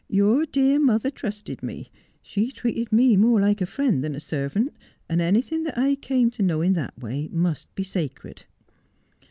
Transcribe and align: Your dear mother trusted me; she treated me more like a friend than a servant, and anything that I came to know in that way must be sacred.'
Your 0.09 0.47
dear 0.47 0.79
mother 0.79 1.11
trusted 1.11 1.61
me; 1.61 1.91
she 2.23 2.51
treated 2.51 2.91
me 2.91 3.15
more 3.15 3.39
like 3.39 3.61
a 3.61 3.67
friend 3.67 4.03
than 4.03 4.15
a 4.15 4.19
servant, 4.19 4.73
and 5.07 5.21
anything 5.21 5.61
that 5.65 5.77
I 5.77 5.93
came 5.93 6.31
to 6.31 6.41
know 6.41 6.61
in 6.61 6.73
that 6.73 6.97
way 6.97 7.29
must 7.31 7.75
be 7.75 7.83
sacred.' 7.83 8.45